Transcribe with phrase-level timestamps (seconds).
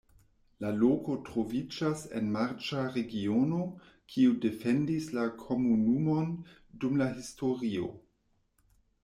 [0.63, 3.59] La loko troviĝas en marĉa regiono,
[4.15, 6.35] kiu defendis la komunumon
[6.81, 7.93] dum la historio.